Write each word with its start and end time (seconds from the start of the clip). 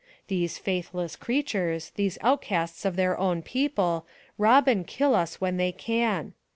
These 0.29 0.57
faithless 0.57 1.15
creatures, 1.15 1.91
the 1.91 2.11
outcasts 2.21 2.85
of 2.85 2.95
their 2.95 3.15
own 3.19 3.43
people, 3.43 4.07
rob 4.39 4.67
and 4.67 4.87
kill 4.87 5.13
us 5.13 5.39
when 5.39 5.57
they 5.57 5.71
can. 5.71 6.33